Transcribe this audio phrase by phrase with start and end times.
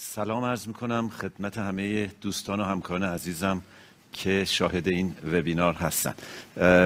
[0.00, 3.62] سلام عرض می‌کنم خدمت همه دوستان و همکاران عزیزم
[4.12, 6.14] که شاهد این وبینار هستن.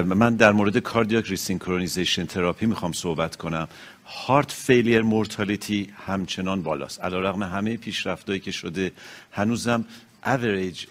[0.03, 3.67] من در مورد cardiac resynchronization therapy می‌خوام صحبت کنم.
[4.05, 7.01] heart failure mortality همچنان بالاست.
[7.01, 8.91] علیرغم همه پیشرفتایی که شده
[9.31, 9.85] هنوزم
[10.25, 10.85] average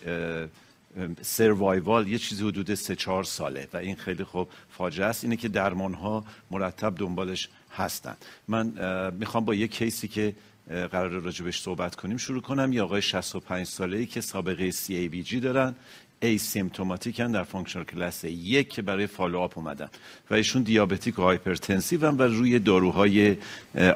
[1.22, 5.24] survival یه چیزی حدود سه چهار ساله و این خیلی خوب فاجعه است.
[5.24, 8.16] اینه که درمان ها مرتب دنبالش هستن.
[8.48, 8.72] من
[9.18, 10.34] می‌خوام با یه case ی که
[10.68, 12.16] قرار راجبش صحبت کنیم.
[12.16, 12.72] شروع کنم.
[12.72, 15.74] یه آقای 65 ساله ای که سابقه CABG دارن.
[16.22, 19.88] asymptomatic ان در functional class یک که برای follow up اومدن.
[20.30, 23.36] و ایشون diabetic و hypertensive هم و روی داروهای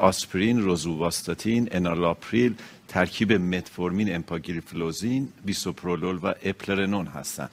[0.01, 2.55] آسپرین، روزوواستاتین، انالاپریل
[2.89, 7.49] ترکیب متفورمین، امپاگریفلوزین، بیسوپرولول و اپلرنون هستن.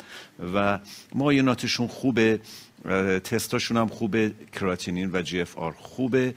[0.56, 0.80] و
[1.16, 2.40] معایناتشون خوبه.
[3.24, 6.34] تستاشون هم خوبه کراتینین و GFR خوبه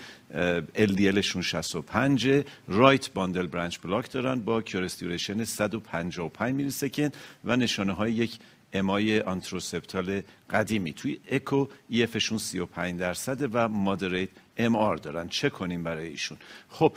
[0.74, 7.92] LDL شون 65 right bundle branch block دارن با QRS duration 155 millisecond و نشانه
[7.92, 8.38] های یک
[8.72, 10.92] MI anteroseptal قدیمی.
[10.92, 15.29] توی اکو EF شون 35 درصده و moderate MR دارن.
[15.29, 16.93] چه کنیم برای ایشون؟ خب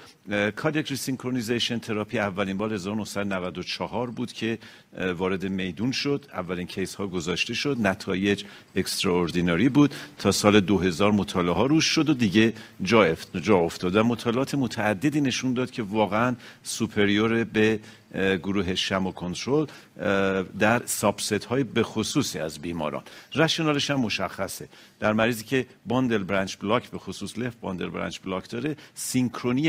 [0.56, 4.60] cardiac resynchronization therapy اولین بار 1994 بود که
[5.18, 6.26] وارد میدون شد.
[6.34, 7.78] اولین case ها گذاشته شد.
[7.80, 8.44] نتایج
[8.76, 9.96] extraordinary بود.
[10.18, 13.96] تا سال 2000 مطالعه ها روش شد و دیگه جا, جا افتاد.
[13.96, 17.80] و مطالعات متعددی نشون داد که واقعا superior به
[18.16, 19.66] گروه sham و کنترل
[20.60, 23.04] در subset های به خصوصی از بیماران.
[23.36, 24.70] rationale ش هم مشخصه.
[25.00, 29.68] در مریضی که bundle branch block به خصوص left bundle branch block داره synchrony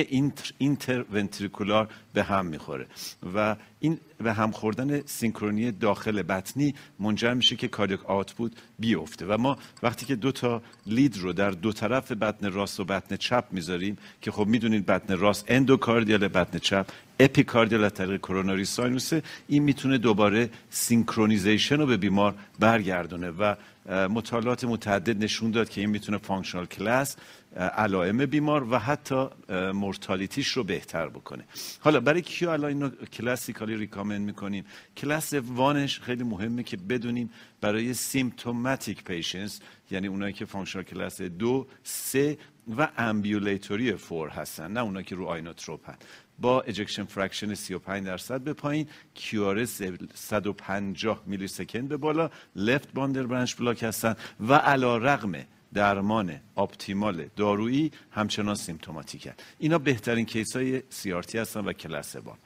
[0.58, 2.86] inter, ventricular به هم می‌خوره.
[3.34, 9.26] و این به هم خوردن synchrony داخل بطنی منجر میشه که cardiac output بیفته.
[9.26, 13.16] و ما وقتی که دو تا lead رو در دو طرف بطن راست و بطن
[13.16, 16.86] چپ می‌ذاریم که خب می‌دونید بطن راست endocardial بطن چپ
[17.20, 23.54] epicardial از طریق coronary sinus ه این می‌تونه دوباره synchronization رو به بیمار برگردونه و
[23.86, 27.16] مطالعات متعدد نشون داد که این می‌تونه functional class
[27.56, 29.26] علائم بیمار و حتی
[29.74, 31.44] mortalityش رو بهتر بکنه.
[31.80, 34.64] حالا برای کی الان اینو classically recommend می‌کنیم؟
[34.96, 41.66] class oneش خیلی مهمه که بدونیم برای symptomatic patients یعنی اونایی که functional class دو
[41.82, 42.38] سه
[42.76, 45.94] و ambulatory four هستن نه اونایی که رو inotropeن.
[46.38, 49.82] با ejection fraction 35 درصد به پایین QRS
[50.14, 55.32] 150 millisecond به بالا left bundle branch block هستن و علی‌رغم
[55.74, 62.36] درمان optimal دارویی همچنان symptomaticن اینا بهترین case های CRT هستن و class one.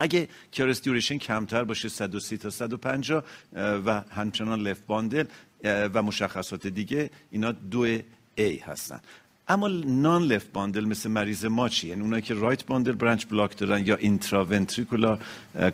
[0.00, 3.24] اگه QRS duration کمتر باشه 130 تا 150
[3.56, 5.24] و همچنان left bundle
[5.64, 7.98] و مشخصات دیگه اینا دو
[8.38, 9.00] A هستن.
[9.48, 13.56] اما non left bundle مثل مریض ما چی یعنی اونایی که right bundle branch block
[13.56, 15.18] دارن یا intraventricular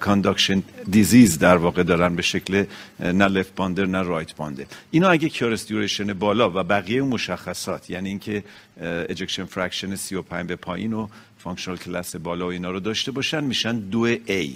[0.01, 2.65] conduction disease در واقع دارن به شکل
[3.01, 8.09] نه left bundle نه right bundle اینا اگه QRS duration بالا و بقیه مشخصات یعنی
[8.09, 8.45] اینکه
[8.81, 11.09] ejection fraction 35 به پایین و
[11.39, 14.49] functional class بالا و اینا رو داشته باشن میشن دو A.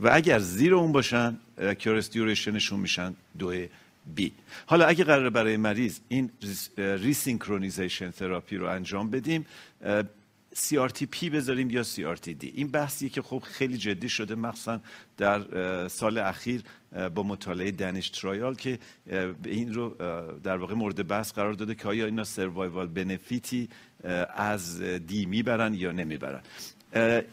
[0.00, 1.36] و اگر زیر اون باشن
[1.78, 3.66] QRS durationشون میشن دو
[4.14, 4.32] B
[4.66, 6.30] حالا اگه قرار برای مریض این
[6.78, 9.46] resynchronization therapy رو انجام بدیم
[10.54, 14.80] CRT-P بذاریم یا CRT-D این بحثیه که خب خیلی جدی شده مخصوصا
[15.16, 16.62] در سال اخیر
[17.14, 18.78] با مطالعه DANISH trial که
[19.44, 19.96] این رو
[20.42, 23.68] در واقع مورد بحث قرار داده که آیا اینا survival benefitی
[24.36, 26.40] از D می‌برن یا نمی‌برن.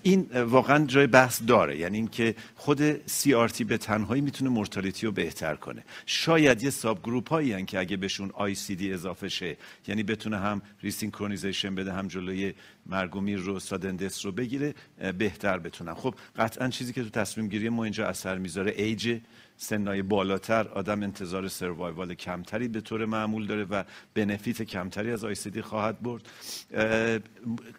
[0.03, 1.77] این واقعا جای بحث داره.
[1.77, 5.83] یعنی اینکه خود CRT به تنهایی می‌تونه mortality رو بهتر کنه.
[6.05, 11.93] شاید یه subgroup هایی که اگه بهشون ICD اضافه شه یعنی بتونه هم resynchronization بده
[11.93, 12.53] هم جلوی
[12.85, 14.73] مرگومیر رو sudden death رو بگیره
[15.17, 15.93] بهتر بتونن.
[15.93, 19.19] خب قطعا چیزی که تو تصمیم گیری ما اینجا اثر می‌ذاره ایج
[19.61, 23.83] سنای بالاتر آدم انتظار survival کمتری به طور معمول داره و
[24.13, 26.29] benefit کمتری از ICD خواهد برد.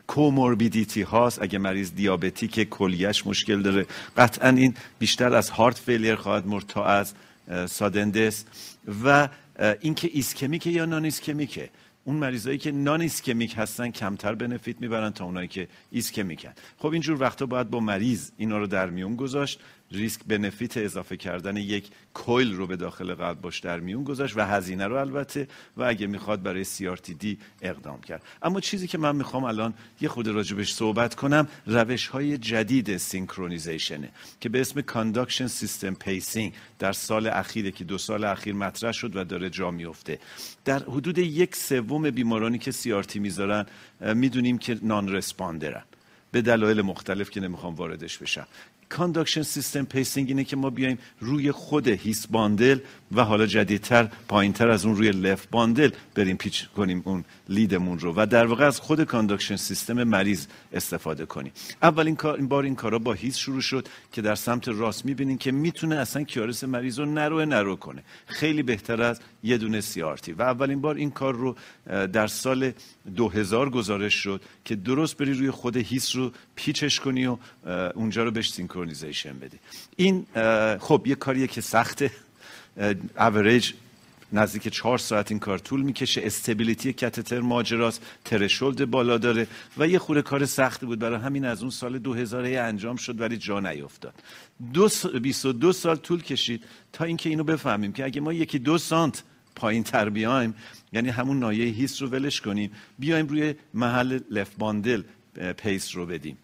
[0.07, 1.43] comorbidity هاست.
[1.43, 3.87] اگه مریض diabeticه کلیه‌ش مشکل داره.
[4.17, 7.15] قطعا این بیشتر از heart failure خواهد مرد تا از
[7.67, 8.45] sudden death.
[9.05, 9.29] و
[9.81, 11.71] اینکه ischemicه یا non-ischemicه
[12.05, 16.53] اون مریضایی که non-ischemic هستن کمتر benefit می‌برن تا اونایی که ischemicن.
[16.79, 19.61] خب اینجور وقتا باید با مریض اینا رو در میون گذاشت.
[19.93, 24.41] risk benefit اضافه کردن یک coil رو به داخل قلب باهاش در میون گذاشت و
[24.41, 26.65] هزینه رو البته و اگه می‌خواد برای
[27.19, 28.23] D اقدام کرد.
[28.43, 34.09] اما چیزی که من می‌خوام الان یه خورده راجبش صحبت کنم روش های جدید synchronizationه
[34.41, 39.17] که به اسم conduction system pacing در سال اخیره که دو سال اخیر مطرح شد
[39.17, 40.19] و داره جا میفته.
[40.65, 43.67] در حدود یک سوم بیمارانی که CRT می‌ذارن
[44.01, 45.83] می‌دونیم که non-responderن.
[46.33, 48.47] به دلایل مختلف که نمی‌خوام واردش بشم.
[48.91, 52.79] conduction system pacing اینه که ما بیایم روی خود His bundle
[53.13, 58.15] و حالا جدیدتر پایینتر از اون روی left bundle بریم pace کنیم اون leadمون رو
[58.17, 61.53] و در واقع از خود conduction system مریض استفاده کنیم.
[61.83, 65.39] اولین کار این بار این کارا با His شروع شد که در سمت راست می‌بینین
[65.39, 68.03] که می‌تونه اصلا QRS مریض رو narrow narrow کنه.
[68.27, 71.57] خیلی بهتر از یه دونه CRT و اولین بار این کار رو
[72.13, 72.73] در سال
[73.17, 77.37] 2000 گزارش شد که درست بری روی خود His رو paceش کنی و
[77.95, 79.59] اونجا رو بهش synchronization بدی.
[79.97, 80.27] این
[80.79, 82.11] خب یه کاریه که سخته.
[83.19, 83.73] اوریج
[84.33, 86.21] نزدیک چهار ساعت این کار طول می‌کشه.
[86.25, 88.03] stability catheter ماجراست.
[88.25, 89.47] threshold بالا داره.
[89.79, 90.99] و یه خورده کار سختی بود.
[90.99, 94.15] برای همین از اون سال 2000 انجام شد ولی جا نیفتاد.
[94.73, 94.89] دو
[95.23, 99.23] 22 سال طول کشید تا اینکه اینو بفهمیم که اگه ما یکی دو سانت
[99.57, 100.55] پایین تر بیایم
[100.93, 105.03] یعنی همون ناحیه His رو ولش کنیم بیایم روی محل left bundle
[105.57, 106.39] pace رو بدیم.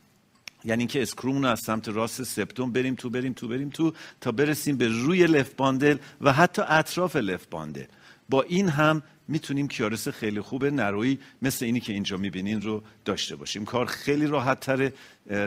[0.67, 4.77] یعنی اینکه screwمون از سمت راست septum بریم تو بریم تو بریم تو تا برسیم
[4.77, 7.85] به روی left bundle و حتی اطراف left bundle
[8.29, 13.37] با این هم می‌تونیم QRS خیلی خوب narrowی مثل اینی که اینجا می‌بینین رو داشته
[13.37, 13.65] باشیم.
[13.65, 14.93] کار خیلی راحت تره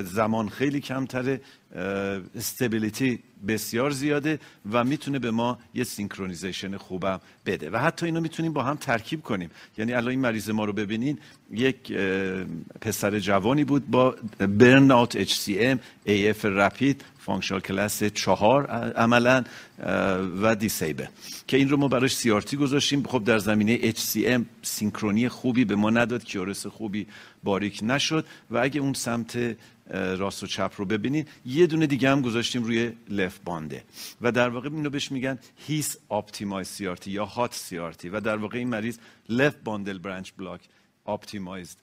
[0.03, 1.41] زمان خیلی کمتره
[2.35, 4.39] stability بسیار زیاده
[4.71, 7.69] و می‌تونه به ما یه synchronization خوبم بده.
[7.69, 9.49] و حتی اینو می‌تونیم با هم ترکیب کنیم.
[9.77, 11.17] یعنی الان این مریض ما رو ببینین
[11.51, 11.93] یک
[12.81, 19.43] پسر جوانی بود با burned-out HCM, AF rapid functional class چهار عملا
[20.41, 21.05] و disable
[21.47, 23.03] که این رو ما براش CRT گذاشتیم.
[23.03, 27.07] خب در زمینه HCM synchrony خوبی به ما نداد QRS خوبی
[27.43, 28.25] باریک نشد.
[28.51, 29.57] و اگه اون سمت
[29.89, 33.83] راست و چپ رو ببینید یه دونه دیگه هم گذاشتیم روی left bundle
[34.21, 38.57] و در واقع اینو بهش میگن His optimized CRT یا HOT CRT و در واقع
[38.57, 38.97] این مریض
[39.29, 40.61] left bundle branch block
[41.15, 41.77] optimized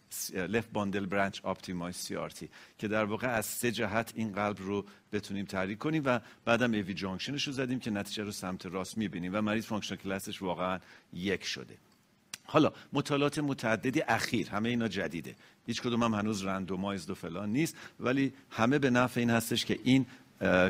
[0.54, 2.48] left bundle branch optimized CRT
[2.78, 6.94] که در واقع از سه جهت این قلب رو بتونیم تحریک کنیم و بعدم ایوی
[6.94, 10.78] جانکشنش رو زدیم که نتیجه رو سمت راست می‌بینیم و مریض functional classش واقعا
[11.12, 11.74] یک شده.
[12.44, 15.34] حالا مطالعات متعددی اخیر همه اینا جدیده.
[15.66, 19.78] هیچ کدوم هم هنوز randomized و فلان نیست ولی همه به نفع این هستش که
[19.84, 20.06] این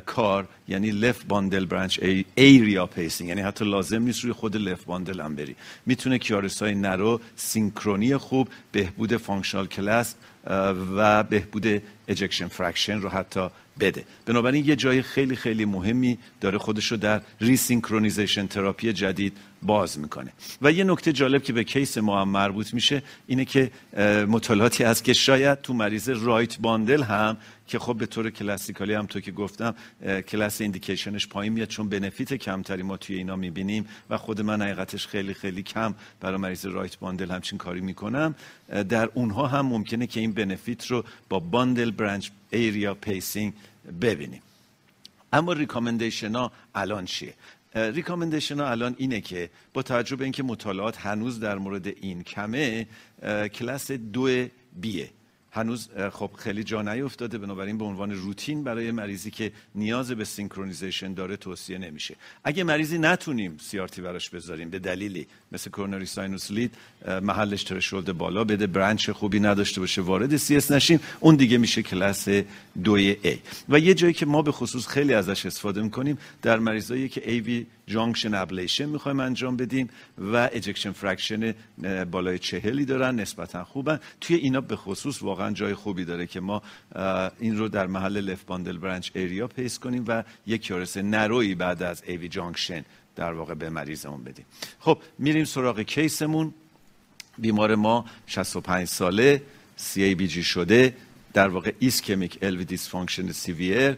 [0.06, 2.00] کار یعنی left bundle branch
[2.34, 5.56] area pacing یعنی حتی لازم نیست روی خود left bundle هم بری.
[5.86, 10.14] می‌تونه QRS های narrow synchrony خوب بهبود functional class
[10.96, 13.48] و بهبود ejection fraction رو حتی
[13.80, 14.04] بده.
[14.26, 20.32] بنابراین یه جای خیلی خیلی مهمی داره خودش رو در resynchronization therapy جدید باز می‌کنه.
[20.62, 23.70] و یه نکته جالب که به case ما هم مربوط میشه اینه که
[24.28, 27.36] مطالعاتی هست که شاید تو مریض right bundle هم
[27.66, 29.74] که خب به طور classically هم تو که گفتم
[30.28, 34.62] class indication ش پایین میاد چون benefit کمتری ما توی اینا می‌بینیم و خود من
[34.62, 38.34] حقیقتش خیلی خیلی کم برای مریض right bundle همچین کاری می‌کنم.
[38.88, 43.52] در اونها هم ممکنه که این benefit رو با bundle branch area pacing
[44.00, 44.42] ببینیم.
[45.32, 47.34] اما recommendation ها الان چیه؟
[47.74, 52.86] recommendation ها الان اینه که با توجه به اینکه مطالعات هنوز در مورد این کمه
[53.52, 55.10] کلاس دو B ه.
[55.56, 61.14] هنوز خب خیلی جا نیفتاده بنابراین به عنوان روتین برای مریضی که نیاز به synchronization
[61.14, 62.16] داره توصیه نمیشه.
[62.44, 66.74] اگه مریضی نتونیم CRT براش بذاریم به دلیلی مثل coronary sinus lead
[67.22, 72.28] محلش threshold بالا بده branch خوبی نداشته باشه وارد CS نشیم اون دیگه میشه کلاس
[72.84, 77.08] دوی A و یه جایی که ما به خصوص خیلی ازش استفاده می‌کنیم در مریضایی
[77.08, 79.88] که AV junction ablation می‌خوایم انجام بدیم
[80.18, 81.54] و ejection fraction
[82.10, 84.00] بالای چهلی دارن نسبتا خوبن.
[84.20, 86.62] توی اینا به خصوص واقعا جای خوبی داره که ما
[87.40, 91.54] این رو در محل left bundle branch area pace کنیم و یک QRS narrow ی
[91.54, 92.84] بعد از AV junction
[93.16, 94.44] در واقع به مریضمون بدیم.
[94.80, 96.54] خب میریم سراغ case مون
[97.38, 99.42] بیمار ما 65 ساله
[99.76, 100.94] CABG شده.
[101.36, 103.96] در واقع ischemic LV dysfunction severe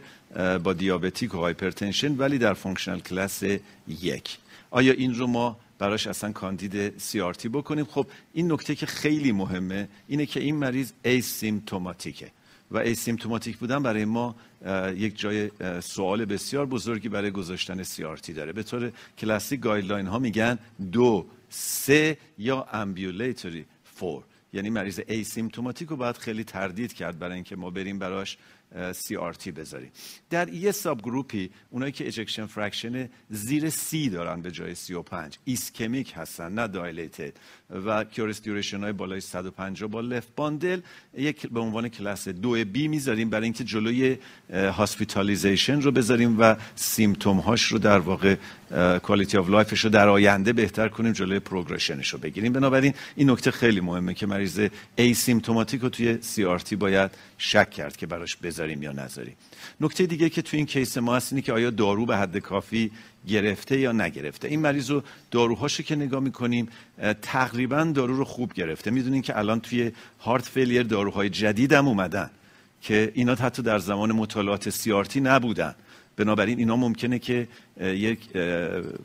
[0.63, 3.43] با diabetic و hypertension ولی در functional class
[3.87, 4.37] یک.
[4.71, 9.87] آیا این رو ما براش اصلا کاندید CRT بکنیم؟ خب این نکته که خیلی مهمه
[10.07, 12.31] اینه که این مریض asymptomatic ه
[12.71, 14.35] و asymptomatic بودن برای ما
[14.95, 17.83] یک جای سوال بسیار بزرگی برای گذاشتن
[18.21, 18.53] CRT داره.
[18.53, 20.59] به طور کلاسیک guideline ها میگن
[20.91, 27.55] دو سه یا ambulatory four یعنی مریض asymptomatic رو باید خیلی تردید کرد برای اینکه
[27.55, 28.37] ما بریم براش
[28.75, 29.91] CRT بذاریم
[30.29, 36.13] در یه subgroup ی اونایی که ejection fraction زیر سی دارن به جای 35 ischemic
[36.15, 37.33] هستن نه dilated
[37.85, 40.81] و QRS duration های بالای 150 با left bundle
[41.17, 44.17] یک به عنوان کلاس دو B می‌ذاریم برای اینکه جلوی
[44.53, 48.35] hospitalization رو بذاریم و symptom هاش رو در واقع
[49.03, 52.53] quality of life ش رو در آینده بهتر کنیم جلوی progression ش رو بگیریم.
[52.53, 58.07] بنابراین این نکته خیلی مهمه که مریض asymptomatic رو توی CRT باید شک کرد که
[58.07, 58.58] براش بذاریم.
[58.67, 59.35] یا نذاریم.
[59.81, 62.91] نکته دیگه که توی این case ما هست اینه که آیا دارو به حد کافی
[63.27, 64.47] گرفته یا نگرفته.
[64.47, 66.69] این مریض رو داروهاشو که نگاه می‌کنیم
[67.21, 68.91] تقریبا دارو رو خوب گرفته.
[68.91, 72.29] می‌دونین که الان توی heart failure داروهای جدید هم اومدن
[72.81, 75.75] که اینا حتی در زمان مطالعات CRT نبودن.
[76.19, 77.47] بنابراین اینا ممکنه که
[77.81, 78.19] یک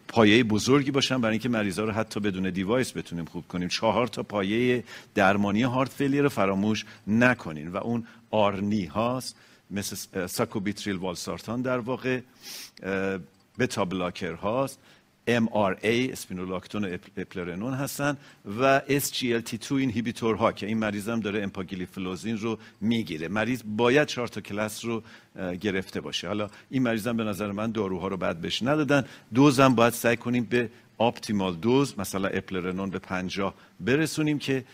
[0.08, 3.68] پایه بزرگی باشن برای اینکه مریضا رو حتی بدون device بتونیم خوب کنیم.
[3.68, 9.36] چهار تا پایه درمانی heart failure رو فراموش نکنین و اون ARNI هاست.
[9.70, 12.20] مثل sacubitril valsartan در واقع
[13.58, 14.78] beta blocker هاست.
[15.28, 18.16] MRA spironolactone و eplerenone هستن
[18.60, 23.28] و SGLT2 inhibitor ها که این مریض هم داره امپاگلیفلوزین رو می‌گیره.
[23.28, 25.02] مریض باید چهار تا کلاس رو
[25.60, 26.28] گرفته باشه.
[26.28, 29.04] حالا این مریض هم به نظر من داروها رو بد بهش ندادن.
[29.34, 34.64] دوزم باید سعی کنیم به optimal dose مثلا eplerenone به 50 برسونیم که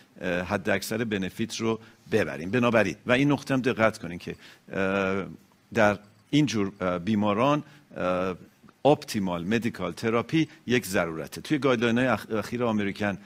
[0.47, 1.81] حد اکثر benefit رو
[2.13, 2.51] ببریم.
[2.51, 4.37] بنابراین و این نکته هم دقت کنیم که
[5.75, 5.99] در
[6.31, 7.63] اینجور بیماران
[8.85, 11.41] optimal medical therapy یک ضرورته.
[11.41, 12.07] توی guideline های
[12.39, 13.19] اخیر American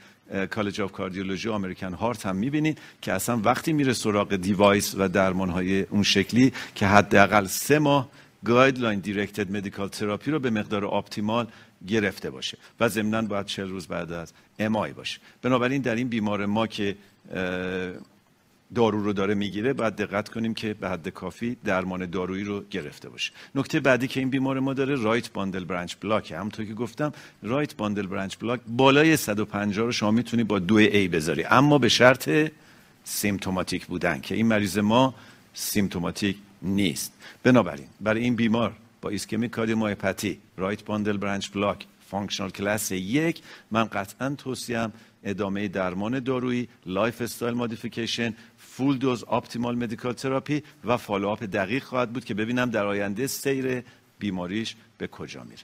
[0.51, 5.51] College of Cardiology American Heart هم می‌بینید که اصلا وقتی میره سراغ device و درمان
[5.51, 8.09] های اون شکلی که حداقل سه ماه
[8.45, 11.47] guideline directed medical therapy رو به مقدار optimal
[11.87, 15.21] گرفته باشه و ضمنا باید چل روز بعد از MI باشه.
[15.43, 16.97] بنابراین در این بیمار ما که
[18.75, 23.09] دارو رو داره می‌گیره باید دقت کنیم که به حد کافی درمان دارویی رو گرفته
[23.09, 23.33] باشه.
[23.55, 26.33] نکته بعدی که این بیمار ما داره right bundle branch block.
[26.33, 31.09] همونطور که گفتم right bundle branch block بالای 150 رو شما می‌تونی با دو A
[31.09, 31.45] بذاری.
[31.45, 32.31] اما به شرط
[33.05, 35.15] symptomatic بودن که این مریض ما
[35.55, 37.13] symptomatic نیست.
[37.43, 43.85] بنابراین برای این بیمار با ischemic cardiomyopathy right bundle branch block functional class یک من
[43.85, 44.93] قطعا توصیه‌م
[45.25, 52.25] ادامه درمان دارویی lifestyle modification full dose optimal medical therapy و follow-up دقیق خواهد بود
[52.25, 53.83] که ببینم در آینده سیر
[54.19, 55.63] بیماریش به کجا میره.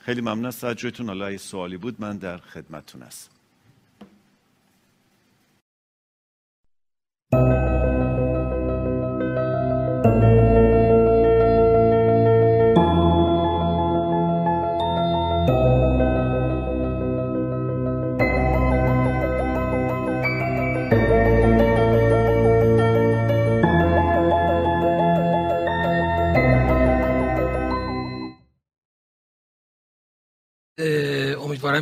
[0.00, 1.06] خیلی ممنون از توجهتون.
[1.06, 3.39] حالا سوالی بود من در خدمتتون هستم.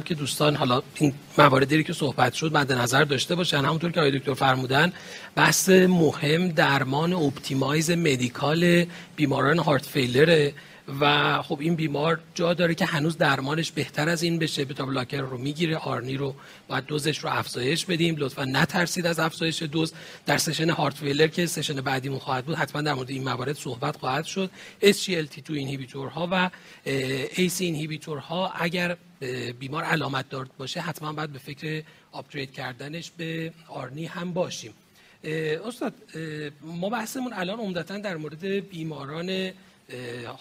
[0.09, 3.65] که دوستان حالا این مواردی که صحبت شد مد نظر داشته باشن.
[3.65, 4.93] همونطور که آقای دکتر فرمودن
[5.35, 8.85] بحث مهم درمان optimize medical
[9.17, 10.53] بیماران heart failure ه
[11.01, 14.65] و خب این بیمار جا داره که هنوز درمانش بهتر از این بشه.
[14.65, 16.35] beta blocker رو می‌گیره ARNI رو
[16.69, 18.17] باید دوزش رو افزایش بدیم.
[18.19, 19.93] لطفا نترسید از افزایش دوز.
[20.27, 23.97] در session heart failure که session بعدیمون خواهد بود حتما در مورد این موارد صحبت
[23.97, 24.51] خواهد شد.
[24.83, 26.51] SGLT2 inhibitor ها و
[27.33, 28.97] AC اینهیبیتورها اگر
[29.59, 34.75] بیمار علامت دار باشه حتما باید به فکر آپگرید کردنش به آرنی هم باشیم.
[35.67, 35.95] استاد
[36.63, 39.51] ما بحثمون الان عمدتا در مورد بیماران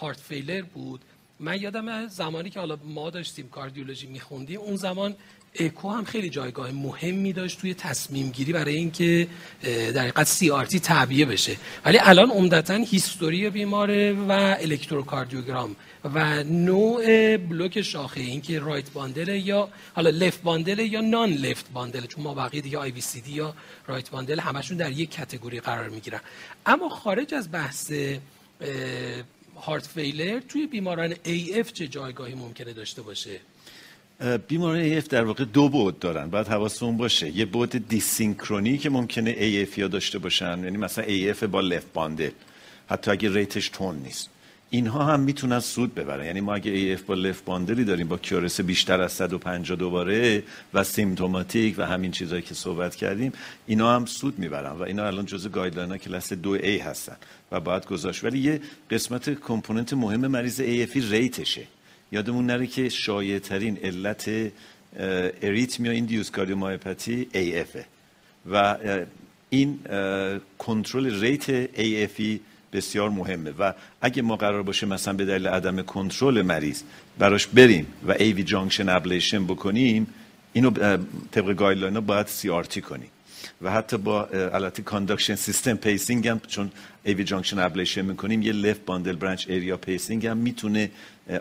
[0.01, 1.01] هارت فیلر بود.
[1.39, 5.15] من یادم زمانی که حالا ما داشتیم کاردیولوژی میخوندیم اون زمان
[5.59, 9.27] اکو هم خیلی جایگاه مهمی داشت توی تصمیم گیری برای اینکه
[9.63, 11.57] در حقیقت سی آر تی تعبیه بشه.
[11.85, 19.69] ولی الان عمدتا هیستوری بیماره و الکتروکاردیوگرام و نوع بلوک شاخه اینکه right bundle یا
[19.95, 23.53] حالا left bundle یا non left bundle چون ما بقیه دیگه IVCD یا
[23.87, 26.19] right bundle همشون در یک category قرار می‌گیرن.
[26.65, 27.91] اما خارج از بحث
[29.61, 31.15] heart failure توی بیماران
[31.55, 33.39] AF چه جایگاهی ممکنه داشته باشه؟
[34.47, 36.29] بیماران AF در واقع دو بعد دارن.
[36.29, 37.37] باید حواستون باشه.
[37.37, 42.31] یه بعد dyssynchrony که ممکنه AF یا داشته باشن یعنی مثلا AF با left bundle
[42.89, 44.29] حتی اگه ریتش تون نیست.
[44.69, 46.25] اینها هم می‌تونن سود ببرن.
[46.25, 50.43] یعنی ما اگه AF با left bundle ی داریم با QRS بیشتر از 150 دوباره
[50.73, 53.31] و symptomatic و همین چیزهایی که صحبت کردیم
[53.67, 57.15] اینا هم سود می‌برن و اینا الان جزء guideline ها کلاس 2A هستن
[57.51, 58.23] و باید گذاشت.
[58.23, 61.67] ولی یه قسمت component مهم مریض AF ی rate شه.
[62.11, 64.51] یادمون نره که شایع ترین علت
[65.41, 67.77] arrhythmia induced cardiomyopathy AF
[68.51, 68.77] و
[69.49, 69.79] این
[70.57, 72.39] کنترل rate AF ی
[72.73, 73.51] بسیار مهمه.
[73.59, 76.81] و اگه ما قرار باشه مثلا به دلیل عدم کنترل مریض
[77.19, 80.07] براش بریم و AV junction ablation بکنیم
[80.53, 80.71] اینو
[81.31, 83.09] طبق guideline باید CRT کنیم.
[83.61, 86.71] و حتی با البته conduction system pacing هم چون
[87.03, 90.91] AV junction ablation می‌کنیم یه left bundle branch area pacing هم می‌تونه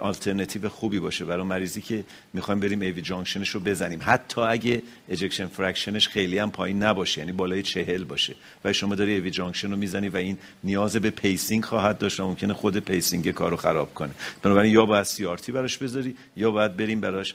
[0.00, 1.24] آلترناتیو خوبی باشه.
[1.24, 3.98] برای مریضی که می‌خوایم بریم AV junction ش رو بزنیم.
[4.02, 8.34] حتی اگه ejection fraction ش خیلی هم پایین نباشه یعنی بالای چهل باشه.
[8.64, 12.26] و شما داری AV junction رو می‌زنی و این نیاز به pacing خواهد داشت و
[12.28, 14.10] ممکنه خود pacing کار رو خراب کنه.
[14.42, 17.34] بنابراین یا باید CRT براش بذاری یا باید بریم براش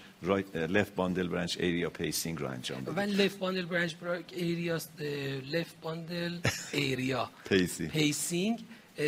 [0.53, 2.98] left bundle branch area pacing رو انجام بدیم.
[2.98, 3.93] و left bundle branch
[4.33, 4.79] area
[5.51, 6.39] left bundle
[6.74, 7.29] area
[7.93, 8.60] pacing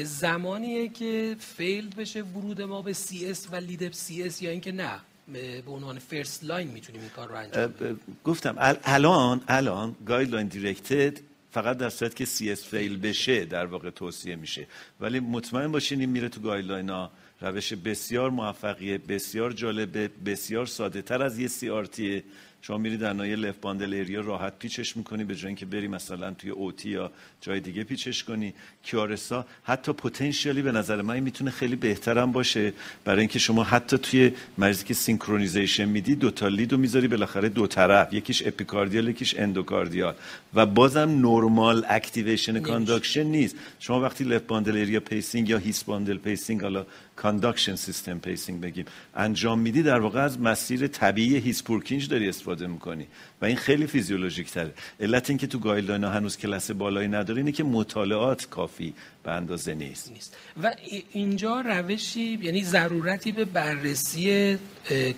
[0.03, 4.99] زمانیه که failed بشه ورود ما به CS و lead CS یا اینکه نه
[5.65, 11.19] به عنوان first line می‌تونیم این کار رو انجام بدیم گفتم الان الان guideline directed
[11.51, 14.67] فقط در صورت که CS fail بشه در واقع توصیه میشه.
[14.99, 17.11] ولی مطمئن باشین این میره تو guideline ها.
[17.41, 22.23] روش بسیار موفقیه بسیار جالبه بسیار ساده تر از یه CRT یه
[22.65, 25.87] شما میری در نایه left bundle area راحت pace ش می‌کنی به جای اینکه بری
[25.87, 28.53] مثلا توی OT یا جای دیگه pace ش کنی.
[28.83, 32.73] QRS ا حتی potentially به نظر من می‌تونه خیلی بهترم باشه.
[33.05, 37.49] برای اینکه شما حتی توی مریضی که synchronization میدی دو تا lead و می‌ذاری بالاخره
[37.49, 38.13] دو طرف.
[38.13, 40.15] یکیش epicardial یکیش endocardial.
[40.53, 43.55] و بازم normal activation conduction نیست.
[43.79, 46.85] شما وقتی left bundle area pacing یا His bundle pacing حالا
[47.15, 48.85] conduction system pacing بگیم.
[49.15, 53.07] انجام میدی در واقع از مسیر طبیعی His Purkinje داری استفاده می‌کنی.
[53.41, 54.73] و این خیلی physiologic تره.
[54.99, 58.93] علت اینکه تو guideline هنوز کلاس بالایی نداره اینه که مطالعات کافی
[59.23, 60.11] به اندازه نیست.
[60.11, 60.37] نیست.
[60.63, 60.75] و
[61.11, 64.57] اینجا روشی یعنی ضرورتی به بررسی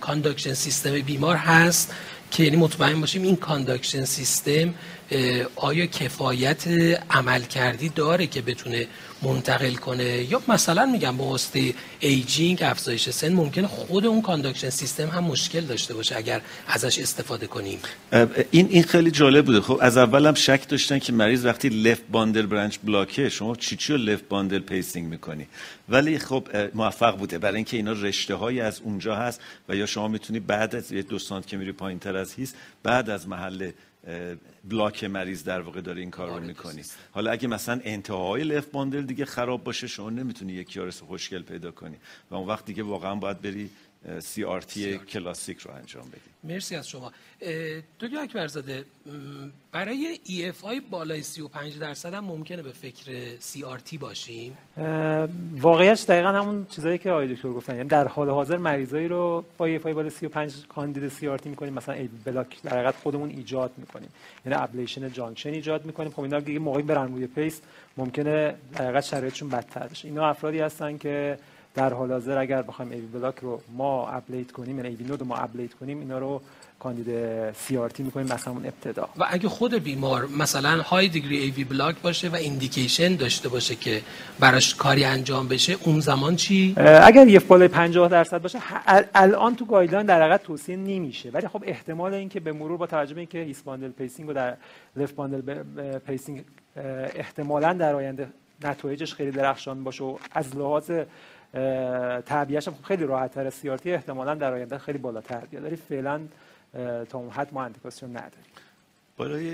[0.00, 1.94] conduction system بیمار هست.
[2.36, 4.74] که یعنی مطمئن باشیم این conduction system
[5.56, 6.68] آیا کفایت
[7.10, 8.86] عمل کردی داره که بتونه
[9.22, 15.08] منتقل کنه؟ یا مثلا میگم با واسطه aging افزایش سن ممکنه خود اون conduction system
[15.08, 17.78] هم مشکل داشته باشه اگر ازش استفاده کنیم.
[18.50, 19.60] این این خیلی جالب بوده.
[19.60, 23.56] خب از اول هم شک داشتن که مریض وقتی left bundle branch block ه شما
[23.56, 25.46] چی چی left bundle pacing می‌کنی؟
[25.88, 27.38] ولی خب موفق بوده.
[27.38, 31.02] برای اینکه اینا رشته های از اونجا هست و یا شما می‌تونی بعد از یه
[31.02, 33.70] دو سانت که میری پایین تر از His ت بعد از محل
[34.64, 36.82] block مریض در واقع داره این کار رو آره، می‌کنی.
[37.12, 41.70] حالا اگه مثلا انتهای left bundle دیگه خراب باشه شما نمی‌تونی یه QRS خوشگل پیدا
[41.70, 41.96] کنی.
[42.30, 43.70] و اون وقت دیگه واقعا باید بری
[44.20, 46.20] CRT کلاسیک رو انجام بدیم.
[46.44, 47.12] مرسی از شما.
[48.00, 48.84] دکتر اکبرزاده
[49.72, 54.58] برای EF بالای 35 درصد هم ممکنه به فکر CRT باشیم
[55.56, 57.76] واقعیت دقیقا همون چیزایی که آقای دکتر گفتن.
[57.76, 61.72] یعنی در حال حاضر مریضایی رو با EF بالای 35 کاندید CRT می‌کنیم.
[61.72, 64.08] مثلا AV block در حقیقت خودمون ایجاد می‌کنیم.
[64.46, 66.10] یعنی ablation junction ایجاد می‌کنیم.
[66.10, 67.60] خب اینا دیگه موقعی برن روی pace
[67.96, 70.08] ممکنه در حقیقت شرایطشون بدتر بشه.
[70.08, 71.38] اینا افرادی هستن که
[71.76, 75.26] در حال حاضر اگر بخوایم AV block رو ما ablate کنیم یعنی AV node رو
[75.26, 76.40] ما ablate کنیم اینا رو
[76.80, 77.06] کاندید
[77.52, 79.08] CRT می‌کنیم مثلا اون ابتدا.
[79.16, 84.02] و اگه خود بیمار مثلا های دیگری AV block باشه و indication داشته باشه که
[84.40, 88.58] براش کاری انجام بشه اون زمان چی؟ اگر یه بالای 50 درصد باشه
[89.14, 91.30] الان تو guideline در حقیقت توصیه نمیشه.
[91.30, 94.56] ولی خب احتمال اینکه به مرور با توجه به اینکه His bundle pacing و در
[94.96, 95.62] left bundle
[95.98, 96.44] pacing
[97.16, 98.28] احتمالاً در آینده
[98.64, 100.90] نتایجش خیلی درخشان باشه و از لحاظ
[102.26, 105.40] تعبیهش خیلی راحت تر CRT احتمالا در آینده خیلی بالاتر.
[105.50, 106.20] بیاد ولی فعلا
[107.10, 108.52] تا اون حد ما اندیکاسیون نداریم.
[109.18, 109.44] برای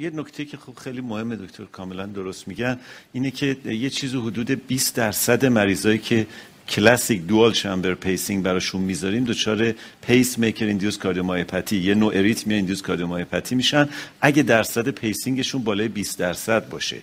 [0.00, 2.78] یه نکته که خب خیلی مهمه دکتر کاملا درست میگن
[3.12, 6.26] اینه که یه چیز حدود 20 درصد مریضایی که
[6.68, 13.54] کلاسیک dual chamber pacing براشون می‌ذاریم دچار pacemaker induced cardiomyopathy یه نوع arrhythmia induced cardiomyopathy
[13.54, 13.88] میشن.
[14.20, 17.02] اگه درصد pacing شون بالای 20 درصد باشه.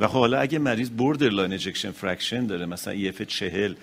[0.00, 3.74] و خب حالا اگه مریض line ejection fraction داره مثلا EF 40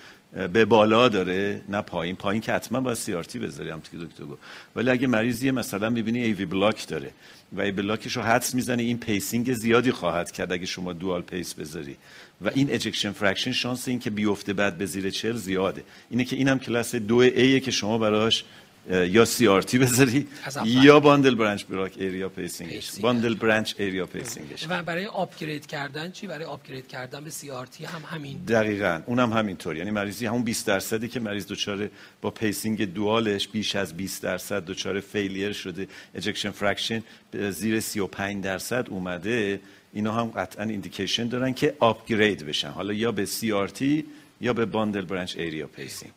[0.52, 2.16] به بالا داره نه پایین.
[2.16, 4.42] پایین که حتما باید CRT بذاری هم که دکتر گفت.
[4.76, 7.10] ولی اگه مریض یه مثلا می‌بینی AV block داره
[7.52, 11.22] و AV block ش رو حدس می‌زنه این pacing زیادی خواهد کرد اگه شما dual
[11.22, 11.96] pace بذاری.
[12.40, 15.82] و این ejection fraction شانس این که بیفته بعد به زیر 40 زیاده.
[16.10, 18.44] اینه که اینم کلاس دو A که شما براش
[18.90, 20.28] یا CRT بذاری
[20.64, 25.66] یا bundle branch block area pacing ش bundle branch area pacing ش و برای upgrade
[25.66, 28.38] کردن چی؟ برای upgrade کردن به CRT هم همین.
[28.48, 29.02] دقیقاً.
[29.06, 29.76] اونم همینطور.
[29.76, 31.90] یعنی مریضی همون 20 درصدی که مریض دچار
[32.22, 37.02] با pacing dual ش بیش از 20 درصد دچار failure شده ejection fraction
[37.50, 39.60] زیر 35 درصد اومده.
[39.92, 42.68] اینا هم قطعا indication دارن که upgrade بشن.
[42.70, 44.04] حالا یا به CRT
[44.40, 46.12] یا به bundle branch area pacing